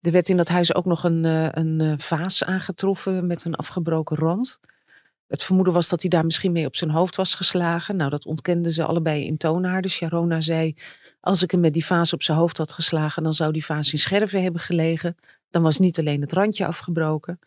[0.00, 4.16] Er werd in dat huis ook nog een, uh, een vaas aangetroffen met een afgebroken
[4.16, 4.60] rand.
[5.30, 7.96] Het vermoeden was dat hij daar misschien mee op zijn hoofd was geslagen.
[7.96, 9.90] Nou, dat ontkenden ze allebei in toonaarden.
[9.90, 10.74] Sharona zei,
[11.20, 13.92] als ik hem met die vaas op zijn hoofd had geslagen, dan zou die vaas
[13.92, 15.16] in scherven hebben gelegen.
[15.50, 17.38] Dan was niet alleen het randje afgebroken.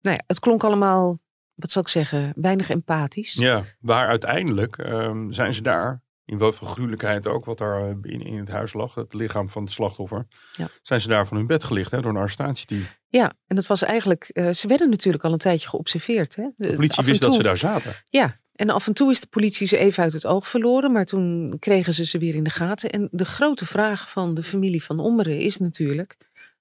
[0.00, 1.18] Nou ja, het klonk allemaal,
[1.54, 3.32] wat zal ik zeggen, weinig empathisch.
[3.32, 8.22] Ja, maar uiteindelijk um, zijn ze daar, in wat voor gruwelijkheid ook, wat daar in,
[8.22, 10.68] in het huis lag, het lichaam van het slachtoffer, ja.
[10.82, 12.82] zijn ze daar van hun bed gelicht hè, door een arrestatieteam.
[13.08, 16.36] Ja, en dat was eigenlijk, uh, ze werden natuurlijk al een tijdje geobserveerd.
[16.36, 16.42] Hè?
[16.42, 17.94] De, de politie wist toe, dat ze daar zaten.
[18.08, 21.04] Ja, en af en toe is de politie ze even uit het oog verloren, maar
[21.04, 22.90] toen kregen ze ze weer in de gaten.
[22.90, 26.16] En de grote vraag van de familie van Ommeren is natuurlijk,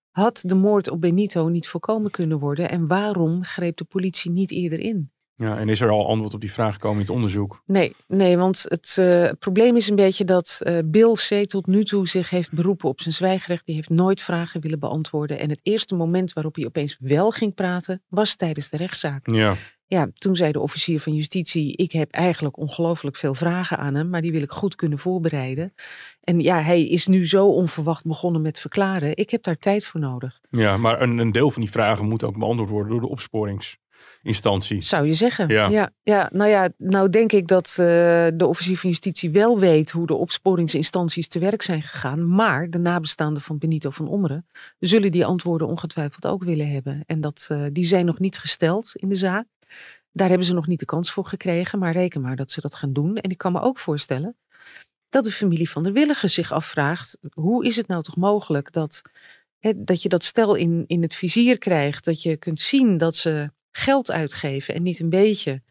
[0.09, 4.51] had de moord op Benito niet voorkomen kunnen worden en waarom greep de politie niet
[4.51, 5.11] eerder in?
[5.39, 7.61] Ja, en is er al antwoord op die vraag gekomen in het onderzoek?
[7.65, 11.49] Nee, nee want het uh, probleem is een beetje dat uh, Bill C.
[11.49, 13.65] tot nu toe zich heeft beroepen op zijn zwijgrecht.
[13.65, 15.39] Die heeft nooit vragen willen beantwoorden.
[15.39, 19.31] En het eerste moment waarop hij opeens wel ging praten, was tijdens de rechtszaak.
[19.31, 19.55] Ja.
[19.89, 24.09] Ja, toen zei de officier van justitie, ik heb eigenlijk ongelooflijk veel vragen aan hem,
[24.09, 25.73] maar die wil ik goed kunnen voorbereiden.
[26.21, 29.17] En ja, hij is nu zo onverwacht begonnen met verklaren.
[29.17, 30.39] Ik heb daar tijd voor nodig.
[30.49, 33.77] Ja, maar een, een deel van die vragen moet ook beantwoord worden door de opsporings
[34.27, 34.81] instantie.
[34.81, 35.47] Zou je zeggen.
[35.47, 35.69] Ja.
[35.69, 37.85] Ja, ja, nou ja, nou denk ik dat uh,
[38.33, 42.27] de officier van justitie wel weet hoe de opsporingsinstanties te werk zijn gegaan.
[42.27, 44.47] Maar de nabestaanden van Benito van Ommeren
[44.79, 47.03] zullen die antwoorden ongetwijfeld ook willen hebben.
[47.05, 49.45] En dat, uh, die zijn nog niet gesteld in de zaak.
[50.11, 51.79] Daar hebben ze nog niet de kans voor gekregen.
[51.79, 53.15] Maar reken maar dat ze dat gaan doen.
[53.15, 54.35] En ik kan me ook voorstellen
[55.09, 57.17] dat de familie van de Willigen zich afvraagt.
[57.33, 59.01] Hoe is het nou toch mogelijk dat,
[59.59, 62.05] hè, dat je dat stel in, in het vizier krijgt.
[62.05, 65.61] Dat je kunt zien dat ze geld uitgeven en niet een beetje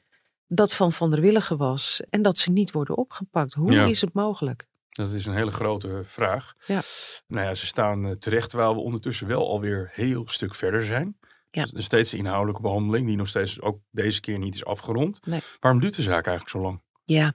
[0.46, 3.54] dat van Van der Willigen was en dat ze niet worden opgepakt.
[3.54, 3.84] Hoe Ja.
[3.84, 4.66] is het mogelijk?
[4.88, 6.54] Dat is een hele grote vraag.
[6.66, 6.80] Ja.
[7.26, 11.16] Nou ja, ze staan eh, terecht terwijl we ondertussen wel alweer heel stuk verder zijn.
[11.50, 11.64] Ja.
[11.64, 15.26] Dus steeds de inhoudelijke behandeling, die nog steeds ook deze keer niet is afgerond.
[15.26, 15.40] Nee.
[15.60, 16.82] Waarom duurt de zaak eigenlijk zo lang?
[17.08, 17.34] Ja,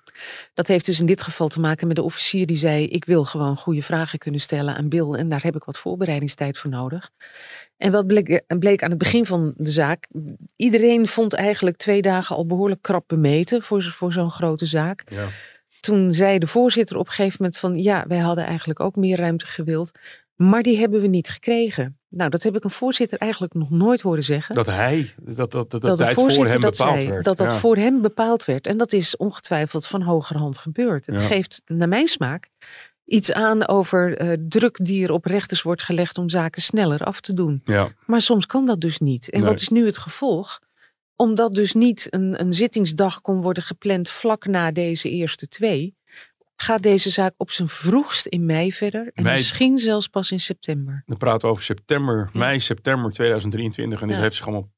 [0.54, 3.26] dat heeft dus in dit geval te maken met de officier die zei: Ik wil
[3.26, 7.12] gewoon goede vragen kunnen stellen aan Bill en daar heb ik wat voorbereidingstijd voor nodig.
[7.78, 10.08] En wat bleek, bleek aan het begin van de zaak?
[10.56, 15.04] Iedereen vond eigenlijk twee dagen al behoorlijk krap bemeten voor, voor zo'n grote zaak.
[15.10, 15.28] Ja.
[15.80, 19.18] Toen zei de voorzitter op een gegeven moment van ja, wij hadden eigenlijk ook meer
[19.18, 19.92] ruimte gewild,
[20.36, 22.00] maar die hebben we niet gekregen.
[22.14, 24.56] Nou, dat heb ik een voorzitter eigenlijk nog nooit horen zeggen.
[24.56, 27.24] Dat hij, dat, dat, dat, dat, de tijd voor hem dat bepaald werd.
[27.24, 27.58] dat dat Ja.
[27.58, 28.68] voor hem bepaald werd.
[28.68, 31.06] En dat is ongetwijfeld van hogerhand gebeurd.
[31.06, 31.24] Het Ja.
[31.26, 32.50] geeft, naar mijn smaak,
[33.06, 37.22] iets aan over eh, druk die er op rechters wordt gelegd om zaken sneller af
[37.22, 37.62] te doen.
[37.66, 39.30] Ja, Maar soms kan dat dus niet.
[39.30, 39.50] En Nee.
[39.50, 40.60] wat is nu het gevolg?
[41.16, 45.96] Omdat dus niet een, een zittingsdag kon worden gepland vlak na deze eerste twee,
[46.62, 49.12] gaat deze zaak op zijn vroegst in mei verder.
[49.14, 49.36] En Mei.
[49.36, 51.04] misschien zelfs pas in september.
[51.06, 52.40] dan praten we over september, Ja.
[52.40, 54.02] mei, september 2023.
[54.02, 54.22] En dit Ja.
[54.24, 54.72] heeft zich allemaal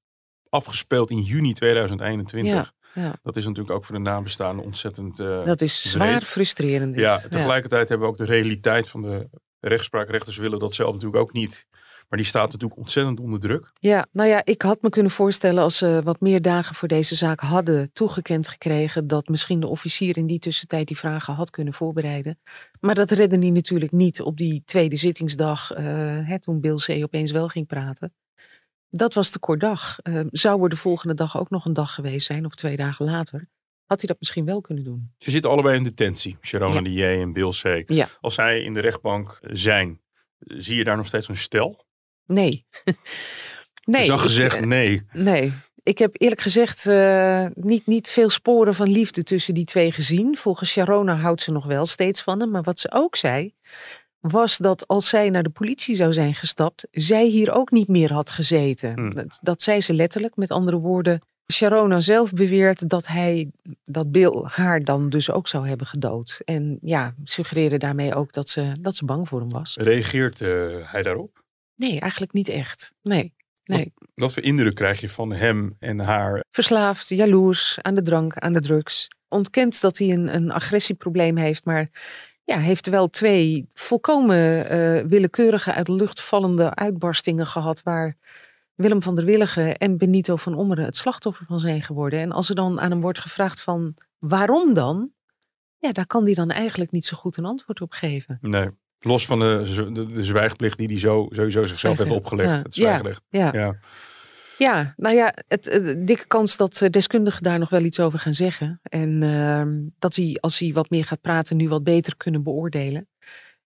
[0.50, 2.54] afgespeeld in juni 2021.
[2.94, 3.16] Ja, ja.
[3.24, 6.24] Dat is natuurlijk ook voor de nabestaanden ontzettend eh, Dat is zwaar breed.
[6.24, 6.94] frustrerend.
[6.94, 7.04] dit.
[7.04, 10.10] Ja, tegelijkertijd hebben we ook de realiteit van de rechtspraak.
[10.10, 11.66] Rechters willen dat zelf natuurlijk ook niet.
[12.14, 13.72] Maar die staat natuurlijk ontzettend onder druk.
[13.80, 17.16] Ja, nou ja, ik had me kunnen voorstellen als ze wat meer dagen voor deze
[17.16, 21.74] zaak hadden toegekend gekregen, dat misschien de officier in die tussentijd die vragen had kunnen
[21.74, 22.40] voorbereiden.
[22.80, 25.84] Maar dat redde hij natuurlijk niet op die tweede zittingsdag, eh,
[26.28, 27.04] hè, toen Bill C.
[27.04, 28.14] opeens wel ging praten.
[28.90, 30.00] Dat was te kort dag.
[30.00, 33.06] Eh, zou er de volgende dag ook nog een dag geweest zijn, of twee dagen
[33.06, 33.50] later,
[33.86, 35.12] had hij dat misschien wel kunnen doen.
[35.18, 36.38] Ze zitten allebei in detentie.
[36.42, 36.82] Sharona Ja.
[36.82, 37.84] de J en Bill C.
[37.92, 38.08] Ja.
[38.22, 40.02] Als zij in de rechtbank zijn,
[40.40, 41.86] zie je daar nog steeds een stel?
[42.34, 42.66] Nee.
[43.86, 44.02] nee.
[44.02, 45.02] je zag ik, gezegd eh, nee.
[45.12, 49.92] Nee, Ik heb eerlijk gezegd uh, niet, niet veel sporen van liefde tussen die twee
[49.92, 50.38] gezien.
[50.38, 52.50] Volgens Sharona houdt ze nog wel steeds van hem.
[52.50, 53.54] Maar wat ze ook zei,
[54.20, 58.14] was dat als zij naar de politie zou zijn gestapt, zij hier ook niet meer
[58.14, 58.94] had gezeten.
[58.94, 59.14] Hmm.
[59.14, 60.36] Dat, dat zei ze letterlijk.
[60.36, 61.22] Met andere woorden,
[61.54, 63.52] Sharona zelf beweert dat hij,
[63.84, 66.42] dat Bill haar dan dus ook zou hebben gedood.
[66.46, 69.78] En ja, suggereerde daarmee ook dat ze, dat ze bang voor hem was.
[69.78, 70.50] Reageert eh,
[70.82, 71.43] hij daarop?
[71.84, 72.94] Nee, eigenlijk niet echt.
[73.02, 73.34] Nee.
[73.64, 73.94] nee.
[74.16, 76.44] Wat voor indruk krijg je van hem en haar?
[76.52, 79.08] Verslaafd, jaloers, aan de drank, aan de drugs.
[79.28, 81.90] Ontkent dat hij een, een agressieprobleem heeft, maar
[82.44, 88.16] ja, heeft wel twee volkomen eh, willekeurige uit de lucht vallende uitbarstingen gehad waar
[88.76, 92.20] Willem van der Willigen en Benito van Ommeren het slachtoffer van zijn geworden.
[92.20, 95.12] En als er dan aan hem wordt gevraagd van waarom dan?
[95.78, 98.38] Ja, daar kan hij dan eigenlijk niet zo goed een antwoord op geven.
[98.42, 98.70] Nee.
[99.04, 102.50] Los van de, de, de zwijgplicht die hij zo, sowieso zichzelf heeft opgelegd.
[102.50, 102.58] Ja.
[102.62, 103.22] Het zwijgrecht.
[103.30, 103.50] Ja.
[103.54, 103.76] Ja.
[104.58, 108.20] Ja, nou ja, het, het- dikke kans dat eh, deskundigen daar nog wel iets over
[108.20, 108.80] gaan zeggen.
[108.84, 113.08] En ehm, dat hij, als hij wat meer gaat praten, nu wat beter kunnen beoordelen.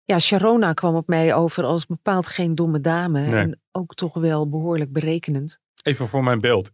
[0.04, 3.22] Ja, Sharona kwam op mij over als bepaald geen domme dame.
[3.22, 3.34] Nee.
[3.42, 5.60] En ook toch wel behoorlijk berekenend.
[5.84, 6.72] Even voor mijn beeld.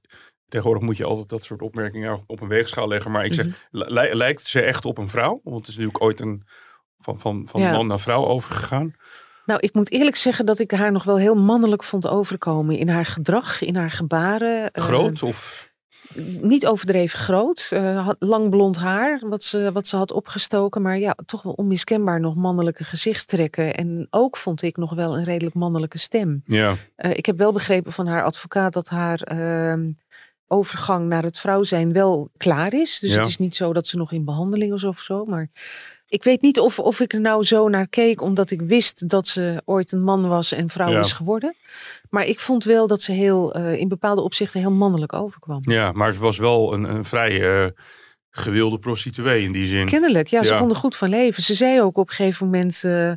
[0.47, 3.12] Tegenwoordig moet je altijd dat soort opmerkingen op een weegschaal leggen.
[3.12, 3.56] Maar ik zeg, Mhm.
[3.93, 5.41] li- lijkt ze echt op een vrouw?
[5.43, 6.43] Want het is natuurlijk ooit een,
[7.03, 7.71] van, van, van Ja.
[7.71, 8.93] man naar vrouw overgegaan.
[9.45, 12.77] Nou, ik moet eerlijk zeggen dat ik haar nog wel heel mannelijk vond overkomen.
[12.77, 14.71] In haar gedrag, in haar gebaren.
[14.71, 15.71] Eh, Groot of...
[16.41, 17.69] niet overdreven groot.
[17.95, 20.81] had lang blond haar, wat ze, wat ze had opgestoken.
[20.81, 23.73] Maar ja, toch wel onmiskenbaar nog mannelijke gezichtstrekken.
[23.75, 26.41] En ook vond ik nog wel een redelijk mannelijke stem.
[26.45, 29.91] Ja, Eh, ik heb wel begrepen van haar advocaat dat haar ehm,
[30.47, 32.99] overgang naar het vrouw zijn wel klaar is.
[32.99, 33.17] Dus Ja.
[33.17, 35.25] het is niet zo dat ze nog in behandeling is of zo.
[35.25, 35.49] Maar
[36.13, 39.28] ik weet niet of, of ik er nou zo naar keek omdat ik wist dat
[39.28, 40.99] ze ooit een man was en vrouw Ja.
[40.99, 41.56] is geworden.
[42.10, 45.60] Maar ik vond wel dat ze heel, eh, in bepaalde opzichten heel mannelijk overkwam.
[45.62, 47.71] ja, maar het was wel een, een vrij eh,
[48.30, 49.86] gewilde prostituee in die zin.
[49.86, 50.60] Kennelijk, ja, ze Ja.
[50.60, 51.43] kon er goed van leven.
[51.43, 53.12] Ze zei ook op een gegeven moment, eh,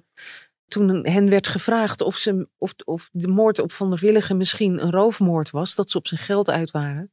[0.69, 4.83] toen hen werd gevraagd of, ze, of, of de moord op Van der Willigen misschien
[4.83, 7.11] een roofmoord was, dat ze op zijn geld uit waren.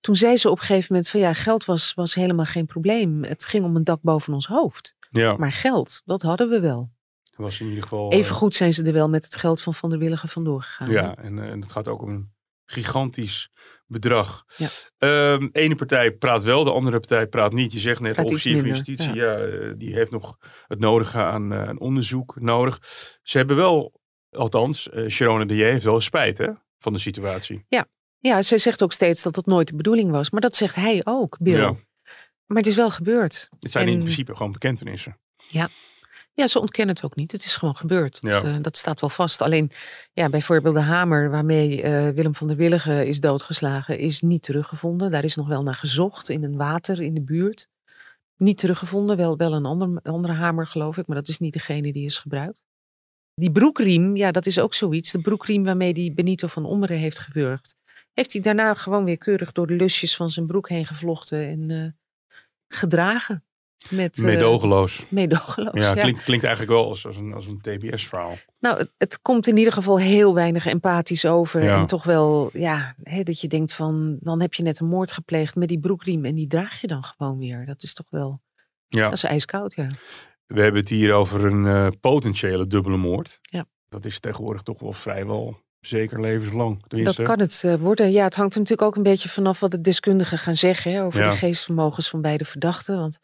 [0.00, 3.24] Toen zei ze op een gegeven moment van ja, geld was, was helemaal geen probleem.
[3.24, 4.96] Het ging om een dak boven ons hoofd.
[5.10, 6.90] Ja, Maar geld, dat hadden we wel.
[7.36, 8.10] was in ieder geval...
[8.10, 10.62] eh, Even goed zijn ze er wel met het geld van Van der Willigen vandoor
[10.62, 10.90] gegaan.
[10.90, 12.32] Ja, en, eh, en het gaat ook om een
[12.64, 13.50] gigantisch
[13.86, 14.44] bedrag.
[14.56, 14.68] Ja.
[14.98, 17.72] Ehm, ene partij praat wel, de andere partij praat niet.
[17.72, 19.34] Je zegt net, de officier van justitie, ja.
[19.36, 22.78] eh, die heeft nog het nodige aan een onderzoek nodig.
[23.22, 27.64] Ze hebben wel, althans, eh Sharon de J heeft wel spijt hè, van de situatie.
[28.20, 30.30] Ja, zij zegt ook steeds dat dat nooit de bedoeling was.
[30.30, 31.56] Maar dat zegt hij ook, Bill.
[31.60, 31.74] Ja.
[32.48, 33.48] Maar het is wel gebeurd.
[33.60, 35.18] Het zijn En- in principe gewoon bekentenissen.
[36.34, 37.32] Ja, ze ontkennen het ook niet.
[37.32, 38.20] Het is gewoon gebeurd.
[38.20, 38.42] Dat, Ja.
[38.54, 39.40] eh, dat staat wel vast.
[39.40, 39.70] Alleen,
[40.12, 45.10] ja, bijvoorbeeld de hamer waarmee eh, Willem van der Willigen is doodgeslagen, is niet teruggevonden.
[45.10, 47.68] Daar is nog wel naar gezocht in een water in de buurt.
[48.36, 51.92] Niet teruggevonden, wel, wel een ander, andere hamer geloof ik, maar dat is niet degene
[51.92, 52.64] die is gebruikt.
[53.34, 55.12] Die broekriem, ja, dat is ook zoiets.
[55.12, 57.74] De broekriem waarmee die Benito van Ommeren heeft gewurgd.
[58.12, 61.70] Heeft hij daarna gewoon weer keurig door de lusjes van zijn broek heen gevlochten en
[61.70, 61.90] eh,
[62.68, 63.42] gedragen.
[63.90, 65.06] Met, eh, Meedogenloos.
[65.08, 65.84] meedogenloos.
[65.84, 68.36] ja, Klinkt, klinkt eigenlijk wel als, als een, als een TBS-verhaal.
[68.60, 71.62] Nou, het, het komt in ieder geval heel weinig empathisch over.
[71.62, 71.76] Ja.
[71.80, 75.12] En toch wel, ja, hè, dat je denkt van, dan heb je net een moord
[75.12, 77.66] gepleegd met die broekriem en die draag je dan gewoon weer.
[77.66, 78.40] Dat is toch wel,
[78.88, 79.02] Ja.
[79.04, 79.86] dat is ijskoud, ja.
[80.46, 83.38] We hebben het hier over een eh, potentiële dubbele moord.
[83.42, 83.66] Ja.
[83.88, 86.82] Dat is tegenwoordig toch wel vrijwel zeker levenslang.
[86.86, 87.22] Tenminste.
[87.22, 88.10] Dat kan het eh, worden.
[88.12, 91.02] Ja, het hangt er natuurlijk ook een beetje vanaf wat de deskundigen gaan zeggen hè,
[91.04, 91.30] over Ja.
[91.30, 92.96] de geestvermogens van beide verdachten.
[92.98, 93.18] Want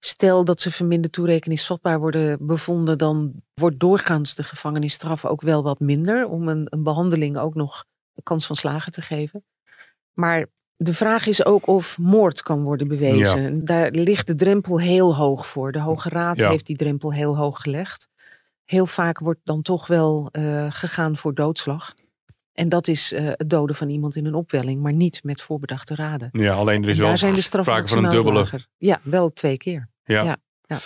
[0.00, 5.80] stel dat ze verminderd toerekeningsvatbaar worden bevonden, dan wordt doorgaans de gevangenisstraf ook wel wat
[5.80, 9.44] minder om een, een behandeling ook nog een kans van slagen te geven.
[10.12, 13.64] Maar de vraag is ook of moord kan worden bewezen.
[13.64, 15.72] Daar ligt de drempel heel hoog voor.
[15.72, 16.50] De Hoge Raad Ja.
[16.50, 18.08] heeft die drempel heel hoog gelegd.
[18.68, 21.94] Heel vaak wordt dan toch wel eh, gegaan voor doodslag.
[22.52, 25.94] En dat is eh, het doden van iemand in een opwelling, maar niet met voorbedachte
[25.94, 26.28] raden.
[26.32, 28.38] Ja, alleen er is En wel zijn de sprake van een dubbele.
[28.38, 28.66] lager.
[28.76, 29.88] Ja, wel twee keer.
[30.04, 30.22] Ja.
[30.22, 30.78] Ja, ja.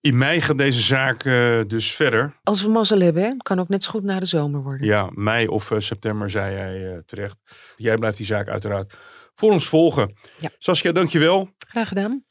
[0.00, 2.36] In mei gaat deze zaak eh, dus verder.
[2.42, 4.86] Als we mazzel hebben, hè, kan ook net zo goed na de zomer worden.
[4.86, 7.38] Ja, mei of september, zei jij terecht.
[7.76, 8.94] Jij blijft die zaak uiteraard
[9.34, 10.16] voor ons volgen.
[10.40, 10.48] Ja.
[10.58, 11.48] Saskia, dankjewel.
[11.58, 12.24] Graag gedaan.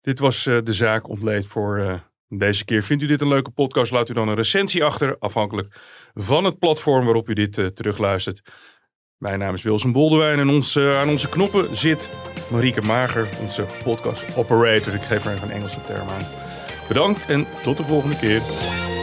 [0.00, 2.82] Dit was de zaak ontleed voor deze keer.
[2.82, 3.92] Vindt u dit een leuke podcast?
[3.92, 5.80] Laat u dan een recensie achter, afhankelijk
[6.14, 8.40] van het platform waarop u dit eh, terugluistert.
[9.16, 12.10] Mijn naam is Wilson Boldewijn en ons, eh, aan onze knoppen zit
[12.50, 14.94] Marieke Mager, onze podcast operator.
[14.94, 16.26] Ik geef haar even een Engelse term aan.
[16.88, 18.95] Bedankt en tot de volgende keer.